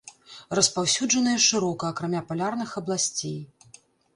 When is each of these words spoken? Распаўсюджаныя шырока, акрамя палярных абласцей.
Распаўсюджаныя 0.59 1.43
шырока, 1.49 1.91
акрамя 1.95 2.21
палярных 2.31 2.75
абласцей. 2.83 3.37